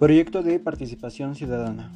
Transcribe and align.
Proyecto 0.00 0.42
de 0.42 0.58
Participación 0.58 1.34
Ciudadana. 1.34 1.92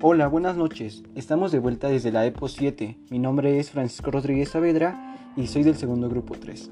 Hola, 0.00 0.28
buenas 0.28 0.56
noches. 0.56 1.02
Estamos 1.16 1.50
de 1.50 1.58
vuelta 1.58 1.88
desde 1.88 2.12
la 2.12 2.24
EPO 2.24 2.46
7. 2.46 2.96
Mi 3.10 3.18
nombre 3.18 3.58
es 3.58 3.72
Francisco 3.72 4.12
Rodríguez 4.12 4.50
Saavedra 4.50 5.32
y 5.36 5.48
soy 5.48 5.64
del 5.64 5.74
segundo 5.74 6.08
grupo 6.08 6.36
3. 6.38 6.70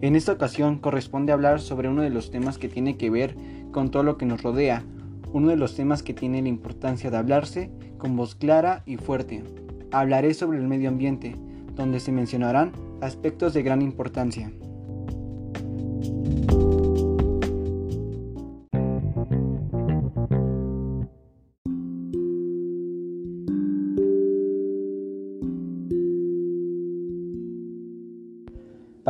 En 0.00 0.16
esta 0.16 0.32
ocasión 0.32 0.78
corresponde 0.78 1.30
hablar 1.30 1.60
sobre 1.60 1.90
uno 1.90 2.00
de 2.00 2.08
los 2.08 2.30
temas 2.30 2.56
que 2.56 2.70
tiene 2.70 2.96
que 2.96 3.10
ver 3.10 3.36
con 3.70 3.90
todo 3.90 4.02
lo 4.02 4.16
que 4.16 4.24
nos 4.24 4.42
rodea, 4.42 4.82
uno 5.30 5.48
de 5.48 5.56
los 5.56 5.76
temas 5.76 6.02
que 6.02 6.14
tiene 6.14 6.40
la 6.40 6.48
importancia 6.48 7.10
de 7.10 7.18
hablarse 7.18 7.70
con 7.98 8.16
voz 8.16 8.34
clara 8.34 8.82
y 8.86 8.96
fuerte. 8.96 9.44
Hablaré 9.92 10.32
sobre 10.32 10.56
el 10.56 10.66
medio 10.66 10.88
ambiente, 10.88 11.36
donde 11.74 12.00
se 12.00 12.12
mencionarán 12.12 12.72
aspectos 13.02 13.52
de 13.52 13.62
gran 13.62 13.82
importancia. 13.82 14.50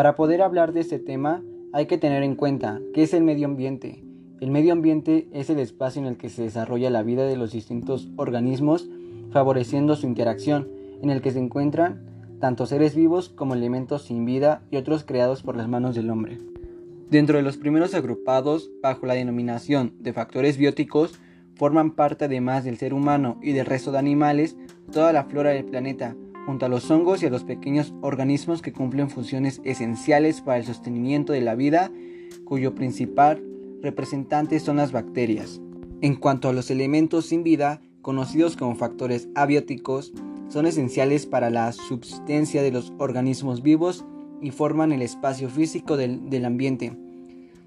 Para 0.01 0.17
poder 0.17 0.41
hablar 0.41 0.73
de 0.73 0.81
este 0.81 0.99
tema 0.99 1.43
hay 1.75 1.85
que 1.85 1.99
tener 1.99 2.23
en 2.23 2.35
cuenta 2.35 2.81
qué 2.95 3.03
es 3.03 3.13
el 3.13 3.23
medio 3.23 3.47
ambiente. 3.47 4.03
El 4.41 4.51
medio 4.51 4.73
ambiente 4.73 5.29
es 5.31 5.51
el 5.51 5.59
espacio 5.59 6.01
en 6.01 6.09
el 6.09 6.17
que 6.17 6.31
se 6.31 6.41
desarrolla 6.41 6.89
la 6.89 7.03
vida 7.03 7.27
de 7.27 7.37
los 7.37 7.53
distintos 7.53 8.09
organismos, 8.17 8.89
favoreciendo 9.31 9.97
su 9.97 10.07
interacción, 10.07 10.71
en 11.03 11.11
el 11.11 11.21
que 11.21 11.33
se 11.33 11.39
encuentran 11.39 12.01
tanto 12.41 12.65
seres 12.65 12.95
vivos 12.95 13.29
como 13.29 13.53
elementos 13.53 14.05
sin 14.05 14.25
vida 14.25 14.63
y 14.71 14.79
otros 14.79 15.05
creados 15.05 15.43
por 15.43 15.55
las 15.55 15.69
manos 15.69 15.95
del 15.95 16.09
hombre. 16.09 16.39
Dentro 17.11 17.37
de 17.37 17.43
los 17.43 17.59
primeros 17.59 17.93
agrupados, 17.93 18.71
bajo 18.83 19.05
la 19.05 19.13
denominación 19.13 19.93
de 19.99 20.15
factores 20.15 20.57
bióticos, 20.57 21.21
forman 21.57 21.91
parte 21.91 22.25
además 22.25 22.65
del 22.65 22.79
ser 22.79 22.95
humano 22.95 23.39
y 23.43 23.53
del 23.53 23.67
resto 23.67 23.93
de 23.93 23.99
animales, 23.99 24.57
toda 24.91 25.13
la 25.13 25.25
flora 25.25 25.51
del 25.51 25.67
planeta, 25.67 26.17
junto 26.51 26.67
a 26.67 26.69
los 26.69 26.91
hongos 26.91 27.23
y 27.23 27.27
a 27.27 27.31
los 27.31 27.45
pequeños 27.45 27.95
organismos 28.01 28.61
que 28.61 28.73
cumplen 28.73 29.09
funciones 29.09 29.61
esenciales 29.63 30.41
para 30.41 30.59
el 30.59 30.65
sostenimiento 30.65 31.33
de 31.33 31.41
la 31.41 31.55
vida, 31.55 31.93
cuyo 32.45 32.75
principal 32.75 33.41
representante 33.83 34.59
son 34.59 34.79
las 34.79 34.91
bacterias. 34.91 35.61
En 36.01 36.17
cuanto 36.17 36.49
a 36.49 36.53
los 36.53 36.69
elementos 36.73 37.27
sin 37.27 37.45
vida, 37.45 37.81
conocidos 38.03 38.57
como 38.57 38.75
factores 38.75 39.29
abióticos, 39.37 40.13
son 40.49 40.67
esenciales 40.67 41.25
para 41.25 41.51
la 41.51 41.71
subsistencia 41.71 42.65
de 42.65 42.73
los 42.73 42.93
organismos 42.99 43.63
vivos 43.63 44.05
y 44.43 44.51
forman 44.51 44.91
el 44.91 45.03
espacio 45.03 45.49
físico 45.51 45.97
del, 45.97 46.31
del, 46.31 46.45
ambiente, 46.45 46.97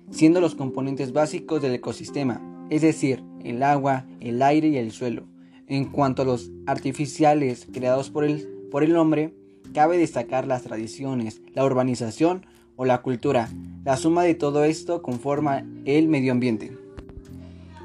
siendo 0.10 0.42
los 0.42 0.56
componentes 0.56 1.14
básicos 1.14 1.62
del 1.62 1.76
ecosistema, 1.76 2.42
es 2.70 2.82
decir, 2.82 3.24
el 3.46 3.64
agua, 3.64 4.06
el 4.20 4.42
aire 4.42 4.68
y 4.68 4.76
el 4.76 4.92
suelo. 4.92 5.24
En 5.68 5.86
cuanto 5.86 6.24
a 6.24 6.26
los 6.26 6.52
artificiales 6.66 7.66
creados 7.72 8.10
por 8.10 8.26
el 8.26 8.50
por 8.74 8.84
el 8.84 8.96
hombre, 8.96 9.36
cabe 9.72 10.00
destacar 10.00 10.48
las 10.48 10.64
tradiciones, 10.64 11.44
la 11.54 11.64
urbanización 11.64 12.48
o 12.76 12.86
la 12.86 13.04
cultura. 13.04 13.48
La 13.86 13.98
suma 13.98 14.24
de 14.24 14.34
todo 14.34 14.64
esto 14.64 15.04
conforma 15.04 15.64
el 15.86 16.08
medio 16.08 16.32
ambiente. 16.32 16.76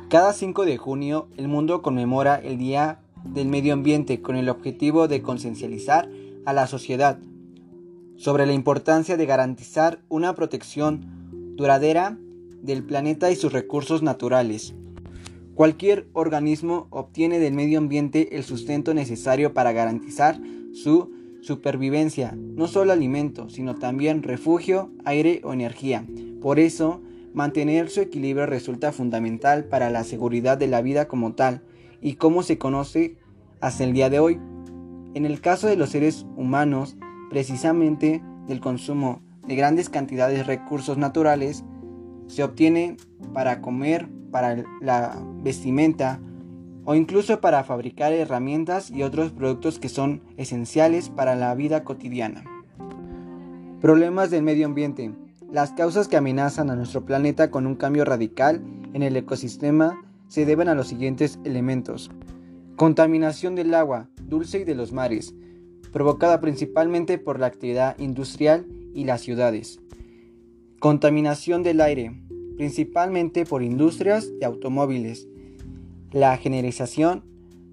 Cada 0.09 0.33
5 0.33 0.65
de 0.65 0.79
junio 0.79 1.29
el 1.37 1.47
mundo 1.47 1.83
conmemora 1.83 2.37
el 2.37 2.57
Día 2.57 3.01
del 3.23 3.49
Medio 3.49 3.75
Ambiente 3.75 4.23
con 4.23 4.35
el 4.35 4.49
objetivo 4.49 5.09
de 5.09 5.21
conciencializar 5.21 6.09
a 6.47 6.55
la 6.55 6.67
sociedad 6.67 7.19
sobre 8.17 8.47
la 8.47 8.55
importancia 8.55 9.19
de 9.19 9.27
garantizar 9.27 10.01
una 10.09 10.35
protección 10.35 11.55
duradera 11.57 12.17
del 12.63 12.83
planeta 12.83 13.31
y 13.31 13.37
sus 13.37 13.53
recursos 13.53 14.03
naturales. 14.03 14.73
Cualquier 15.55 16.09
organismo 16.15 16.87
obtiene 16.89 17.41
del 17.41 17.53
medio 17.53 17.79
ambiente 17.79 18.37
el 18.37 18.45
sustento 18.45 18.95
necesario 18.95 19.53
para 19.53 19.73
garantizar 19.73 20.41
su 20.73 21.11
supervivencia, 21.41 22.35
no 22.37 22.67
solo 22.67 22.93
alimento, 22.93 23.49
sino 23.49 23.75
también 23.75 24.23
refugio, 24.23 24.91
aire 25.05 25.41
o 25.45 25.53
energía. 25.53 26.05
Por 26.41 26.59
eso, 26.59 27.01
mantener 27.33 27.91
su 27.91 28.01
equilibrio 28.01 28.47
resulta 28.47 28.93
fundamental 28.93 29.65
para 29.65 29.91
la 29.91 30.05
seguridad 30.05 30.59
de 30.59 30.67
la 30.67 30.83
vida 30.83 31.09
como 31.09 31.35
tal 31.35 31.63
y 32.01 32.15
como 32.15 32.43
se 32.43 32.59
conoce 32.59 33.17
hasta 33.61 33.85
el 33.85 33.93
día 33.93 34.11
de 34.11 34.21
hoy. 34.21 34.41
En 35.15 35.25
el 35.25 35.41
caso 35.41 35.67
de 35.67 35.77
los 35.77 35.91
seres 35.91 36.27
humanos, 36.37 36.97
precisamente 37.31 38.23
del 38.47 38.61
consumo 38.61 39.21
de 39.47 39.57
grandes 39.57 39.89
cantidades 39.89 40.39
de 40.39 40.45
recursos 40.45 40.99
naturales, 40.99 41.65
se 42.27 42.45
obtiene 42.45 42.97
para 43.33 43.61
comer, 43.61 44.09
para 44.31 44.63
la 44.81 45.19
vestimenta, 45.43 46.21
o 46.89 46.95
incluso 46.95 47.43
para 47.43 47.65
fabricar 47.65 48.15
herramientas 48.15 48.91
y 48.91 49.03
otros 49.03 49.31
productos 49.31 49.79
que 49.79 49.91
son 49.91 50.23
esenciales 50.39 51.11
para 51.11 51.37
la 51.37 51.55
vida 51.55 51.85
cotidiana. 51.85 52.45
Problemas 53.83 54.31
del 54.31 54.43
medio 54.43 54.65
ambiente. 54.65 55.13
Las 55.53 55.73
causas 55.73 56.09
que 56.09 56.17
amenazan 56.17 56.71
a 56.71 56.77
nuestro 56.77 57.05
planeta 57.05 57.51
con 57.51 57.67
un 57.67 57.75
cambio 57.75 58.07
radical 58.07 58.63
en 58.95 59.03
el 59.03 59.19
ecosistema 59.19 60.03
se 60.29 60.47
deben 60.47 60.67
a 60.71 60.75
los 60.75 60.89
siguientes 60.89 61.39
elementos. 61.45 62.11
Contaminación 62.77 63.55
del 63.55 63.75
agua, 63.75 64.09
dulce 64.23 64.61
y 64.61 64.65
de 64.65 64.75
los 64.75 64.91
mares, 64.91 65.35
provocada 65.93 66.41
principalmente 66.41 67.19
por 67.19 67.39
la 67.39 67.49
actividad 67.49 67.99
industrial 67.99 68.67
y 68.95 69.05
las 69.05 69.21
ciudades. 69.21 69.79
Contaminación 70.79 71.63
del 71.63 71.83
aire, 71.83 72.19
principalmente 72.57 73.45
por 73.45 73.63
industrias 73.63 74.33
y 74.41 74.45
automóviles, 74.45 75.29
la 76.13 76.37
generalización 76.39 77.23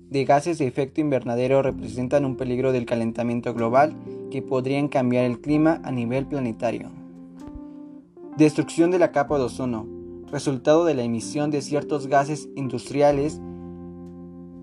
de 0.09 0.25
gases 0.25 0.57
de 0.57 0.67
efecto 0.67 1.01
invernadero 1.01 1.61
representan 1.61 2.25
un 2.25 2.35
peligro 2.35 2.71
del 2.71 2.85
calentamiento 2.85 3.53
global 3.53 3.95
que 4.29 4.41
podrían 4.41 4.87
cambiar 4.87 5.25
el 5.25 5.39
clima 5.39 5.81
a 5.83 5.91
nivel 5.91 6.25
planetario. 6.25 6.89
Destrucción 8.37 8.91
de 8.91 8.99
la 8.99 9.11
capa 9.11 9.37
de 9.37 9.45
ozono, 9.45 9.87
resultado 10.29 10.85
de 10.85 10.93
la 10.93 11.03
emisión 11.03 11.49
de 11.49 11.61
ciertos 11.61 12.07
gases 12.07 12.49
industriales. 12.55 13.39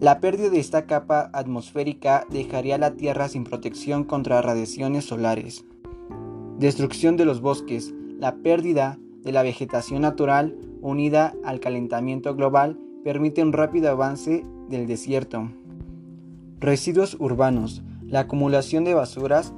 La 0.00 0.20
pérdida 0.20 0.50
de 0.50 0.60
esta 0.60 0.86
capa 0.86 1.30
atmosférica 1.32 2.26
dejaría 2.30 2.74
a 2.74 2.78
la 2.78 2.94
Tierra 2.94 3.28
sin 3.28 3.44
protección 3.44 4.04
contra 4.04 4.42
radiaciones 4.42 5.06
solares. 5.06 5.64
Destrucción 6.58 7.16
de 7.16 7.24
los 7.24 7.40
bosques, 7.40 7.94
la 8.18 8.36
pérdida 8.36 8.98
de 9.22 9.32
la 9.32 9.42
vegetación 9.42 10.02
natural 10.02 10.54
unida 10.82 11.34
al 11.44 11.60
calentamiento 11.60 12.34
global 12.34 12.78
permite 13.02 13.42
un 13.42 13.52
rápido 13.52 13.90
avance 13.90 14.44
del 14.68 14.86
desierto. 14.86 15.50
Residuos 16.60 17.16
urbanos. 17.18 17.82
La 18.06 18.20
acumulación 18.20 18.84
de 18.84 18.94
basuras 18.94 19.52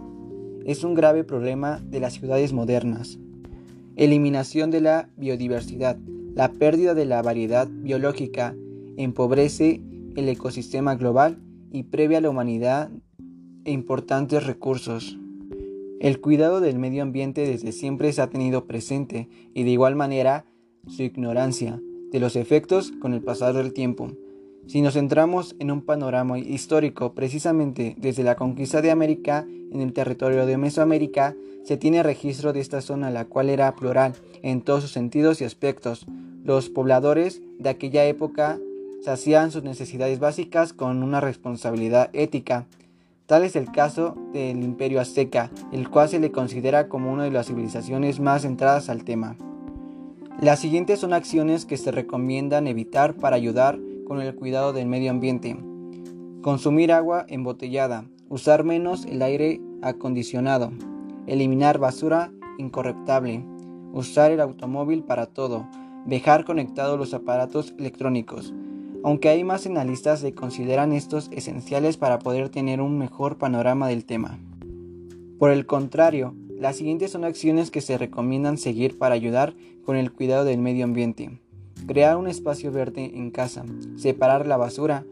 es 0.65 0.84
un 0.84 0.94
grave 0.94 1.25
problema 1.25 1.81
de 1.81 2.00
las 2.00 2.15
ciudades 2.15 2.53
modernas. 2.53 3.19
Eliminación 3.97 4.71
de 4.71 4.81
la 4.81 5.10
biodiversidad. 5.16 5.99
La 6.34 6.53
pérdida 6.53 6.94
de 6.94 7.05
la 7.05 7.21
variedad 7.22 7.69
biológica 7.69 8.56
empobrece 8.97 9.82
el 10.16 10.28
ecosistema 10.28 10.94
global 10.94 11.38
y 11.71 11.84
previa 11.84 12.19
a 12.19 12.21
la 12.21 12.31
humanidad 12.31 12.91
e 13.65 13.72
importantes 13.72 14.47
recursos. 14.47 15.19
El 16.00 16.21
cuidado 16.21 16.61
del 16.61 16.78
medio 16.78 17.03
ambiente 17.03 17.47
desde 17.47 17.72
siempre 17.72 18.12
se 18.12 18.22
ha 18.22 18.31
tenido 18.31 18.66
presente 18.66 19.28
y 19.55 19.65
de 19.65 19.71
igual 19.71 19.97
manera 19.97 20.44
su 20.87 21.03
ignorancia 21.03 21.81
de 22.14 22.20
los 22.20 22.36
efectos 22.36 22.92
con 23.00 23.12
el 23.12 23.22
pasar 23.22 23.54
del 23.54 23.72
tiempo. 23.72 24.12
Si 24.69 24.82
nos 24.82 24.94
centramos 24.94 25.56
en 25.58 25.72
un 25.72 25.82
panorama 25.82 26.38
histórico, 26.38 27.12
precisamente 27.12 27.97
desde 27.98 28.22
la 28.22 28.36
conquista 28.36 28.80
de 28.80 28.92
América 28.92 29.44
en 29.72 29.80
el 29.80 29.92
territorio 29.92 30.47
de 30.47 30.56
Mesoamérica, 30.56 31.34
se 31.64 31.76
tiene 31.76 32.04
registro 32.04 32.52
de 32.52 32.61
esta 32.61 32.82
zona, 32.82 33.11
la 33.11 33.25
cual 33.25 33.50
era 33.50 33.75
plural 33.75 34.12
en 34.43 34.62
todos 34.62 34.82
sus 34.82 34.93
sentidos 34.93 35.40
y 35.40 35.44
aspectos. 35.44 36.06
Los 36.44 36.70
pobladores 36.70 37.43
de 37.58 37.70
aquella 37.70 38.05
época 38.05 38.61
hacían 39.08 39.50
sus 39.50 39.64
necesidades 39.64 40.20
básicas 40.20 40.72
con 40.72 41.02
una 41.02 41.20
responsabilidad 41.20 42.11
ética. 42.12 42.69
Tal 43.26 43.43
es 43.43 43.56
el 43.56 43.72
caso 43.72 44.16
del 44.32 44.62
imperio 44.62 45.00
azteca, 45.00 45.50
el 45.72 45.90
cual 45.90 46.08
se 46.08 46.20
le 46.20 46.31
considera 46.31 46.88
como 46.88 47.12
una 47.12 47.25
de 47.25 47.32
las 47.32 47.49
civilizaciones 47.49 48.20
más 48.20 48.43
centradas 48.43 48.88
al 48.88 49.02
tema. 49.02 49.37
Las 50.40 50.58
siguientes 50.58 50.98
son 50.98 51.12
acciones 51.12 51.64
que 51.64 51.76
se 51.76 51.92
recomiendan 51.92 52.66
evitar 52.66 53.14
para 53.14 53.36
ayudar 53.36 53.78
con 54.06 54.20
el 54.20 54.34
cuidado 54.34 54.72
del 54.72 54.86
medio 54.86 55.10
ambiente. 55.10 55.56
Consumir 56.42 56.92
agua 56.92 57.25
embotellada, 57.28 58.04
usar 58.28 58.64
menos 58.64 59.06
el 59.06 59.22
aire 59.22 59.60
acondicionado, 59.81 60.72
eliminar 61.26 61.78
basura 61.78 62.32
incorrectable, 62.58 63.44
usar 63.92 64.32
el 64.32 64.40
automóvil 64.40 65.04
para 65.04 65.26
todo, 65.26 65.69
dejar 66.04 66.44
conectados 66.44 66.98
los 66.98 67.14
aparatos 67.14 67.72
electrónicos. 67.78 68.52
Aunque 69.04 69.28
hay 69.28 69.44
más 69.44 69.66
analistas 69.66 70.22
que 70.22 70.34
consideran 70.34 70.92
estos 70.92 71.30
esenciales 71.30 71.96
para 71.96 72.19
poder 72.19 72.48
tener 72.48 72.80
un 72.80 72.98
mejor 72.98 73.38
panorama 73.38 73.88
del 73.88 74.04
tema. 74.04 74.38
Por 75.38 75.50
el 75.50 75.64
contrario, 75.64 76.34
las 76.58 76.76
siguientes 76.76 77.10
son 77.10 77.24
acciones 77.24 77.70
que 77.70 77.80
se 77.80 77.98
recomiendan 77.98 78.58
seguir 78.58 78.98
para 78.98 79.14
ayudar 79.14 79.54
con 79.84 79.96
el 79.96 80.12
cuidado 80.12 80.44
del 80.44 80.58
medio 80.58 80.84
ambiente. 80.84 81.40
crear 81.86 82.16
un 82.16 82.28
espacio 82.28 82.72
verde 82.72 83.12
en 83.14 83.30
casa, 83.30 83.64
separar 83.96 84.46
la 84.46 84.56
basura, 84.56 85.04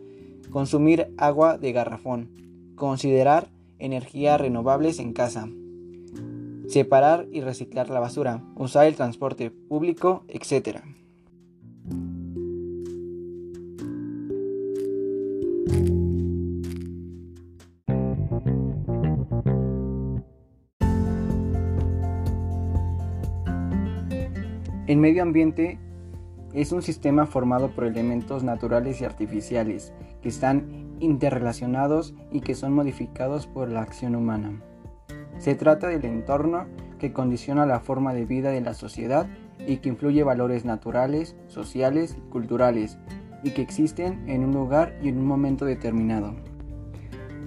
consumir 0.50 1.08
agua 1.18 1.58
de 1.58 1.72
garrafón, 1.72 2.30
considerar 2.76 3.48
energías 3.78 4.40
renovables 4.40 4.98
en 4.98 5.12
casa, 5.12 5.48
separar 6.68 7.26
y 7.30 7.40
reciclar 7.40 7.90
la 7.90 8.00
basura, 8.00 8.42
usar 8.56 8.86
el 8.86 8.94
transporte 8.94 9.50
público, 9.50 10.24
etc. 10.28 10.80
El 24.92 24.98
medio 24.98 25.22
ambiente 25.22 25.78
es 26.52 26.70
un 26.70 26.82
sistema 26.82 27.24
formado 27.24 27.70
por 27.70 27.84
elementos 27.84 28.44
naturales 28.44 29.00
y 29.00 29.06
artificiales 29.06 29.94
que 30.20 30.28
están 30.28 30.98
interrelacionados 31.00 32.14
y 32.30 32.40
que 32.40 32.54
son 32.54 32.74
modificados 32.74 33.46
por 33.46 33.70
la 33.70 33.80
acción 33.80 34.14
humana. 34.14 34.60
Se 35.38 35.54
trata 35.54 35.88
del 35.88 36.04
entorno 36.04 36.66
que 36.98 37.14
condiciona 37.14 37.64
la 37.64 37.80
forma 37.80 38.12
de 38.12 38.26
vida 38.26 38.50
de 38.50 38.60
la 38.60 38.74
sociedad 38.74 39.28
y 39.66 39.78
que 39.78 39.88
influye 39.88 40.24
valores 40.24 40.66
naturales, 40.66 41.36
sociales 41.46 42.18
culturales 42.28 42.98
y 43.42 43.52
que 43.52 43.62
existen 43.62 44.28
en 44.28 44.44
un 44.44 44.52
lugar 44.52 44.98
y 45.02 45.08
en 45.08 45.16
un 45.16 45.24
momento 45.24 45.64
determinado. 45.64 46.34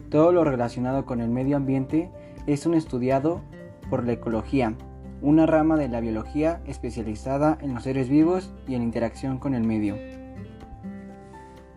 Todo 0.10 0.32
lo 0.32 0.46
relacionado 0.46 1.06
con 1.06 1.22
el 1.22 1.30
medio 1.30 1.58
ambiente 1.58 2.10
es 2.48 2.66
un 2.66 2.74
estudiado 2.74 3.44
por 3.92 4.04
la 4.04 4.14
ecología, 4.14 4.74
una 5.22 5.46
rama 5.46 5.78
de 5.78 5.90
la 5.90 6.00
biología 6.00 6.62
especializada 6.66 7.58
en 7.62 7.74
los 7.74 7.84
seres 7.84 8.10
vivos 8.10 8.54
y 8.68 8.76
en 8.76 8.84
interacción 8.84 9.38
con 9.38 9.54
el 9.54 9.64
medio. 9.64 9.96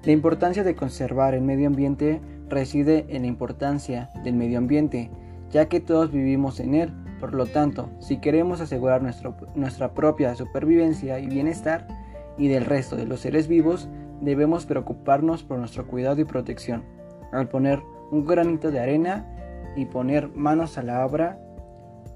La 0.05 0.13
importancia 0.13 0.65
de 0.65 0.75
conservar 0.75 1.35
el 1.35 1.43
medio 1.43 1.67
ambiente 1.67 2.21
reside 2.49 3.07
en 3.09 3.23
la 3.23 3.29
importancia 3.29 4.11
del 4.25 4.35
medio 4.35 4.59
ambiente, 4.59 5.11
ya 5.51 5.69
que 5.69 5.81
todos 5.81 6.13
vivimos 6.13 6.61
en 6.61 6.75
él. 6.75 6.93
Por 7.21 7.35
lo 7.35 7.47
tanto, 7.47 7.91
si 7.99 8.19
queremos 8.19 8.61
asegurar 8.61 9.03
nuestra 9.03 9.95
propia 9.95 10.35
supervivencia 10.35 11.19
y 11.19 11.27
bienestar 11.27 11.89
y 12.39 12.49
del 12.49 12.65
resto 12.65 12.97
de 12.97 13.07
los 13.07 13.21
seres 13.21 13.49
vivos, 13.49 13.89
debemos 14.21 14.67
preocuparnos 14.67 15.43
por 15.43 15.59
nuestro 15.59 15.87
cuidado 15.87 16.21
y 16.21 16.25
protección. 16.25 16.85
Al 17.33 17.49
poner 17.49 17.83
un 18.11 18.25
granito 18.25 18.71
de 18.71 18.81
arena 18.81 19.27
y 19.77 19.85
poner 19.87 20.29
manos 20.29 20.79
a 20.79 20.83
la 20.83 21.05
obra 21.05 21.41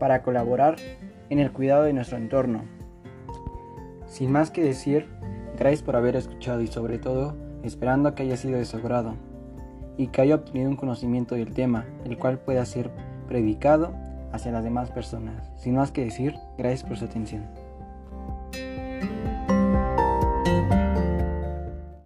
para 0.02 0.24
colaborar 0.24 0.74
en 1.30 1.38
el 1.38 1.52
cuidado 1.52 1.84
de 1.84 1.92
nuestro 1.92 2.16
entorno. 2.16 2.64
Sin 4.08 4.32
más 4.32 4.50
que 4.50 4.64
decir, 4.64 5.06
gracias 5.56 5.84
por 5.84 5.94
haber 5.94 6.16
escuchado 6.16 6.60
y 6.60 6.66
sobre 6.66 6.98
todo 6.98 7.36
esperando 7.62 8.12
que 8.16 8.24
haya 8.24 8.36
sido 8.36 8.58
de 8.58 8.64
y 9.96 10.08
que 10.08 10.22
haya 10.22 10.34
obtenido 10.34 10.68
un 10.68 10.74
conocimiento 10.74 11.36
del 11.36 11.54
tema, 11.54 11.86
el 12.04 12.18
cual 12.18 12.40
pueda 12.40 12.64
ser 12.64 12.90
predicado 13.28 13.94
hacia 14.32 14.50
las 14.50 14.64
demás 14.64 14.90
personas. 14.90 15.52
Sin 15.54 15.76
más 15.76 15.92
que 15.92 16.04
decir, 16.04 16.34
gracias 16.58 16.82
por 16.82 16.96
su 16.96 17.04
atención. 17.04 17.44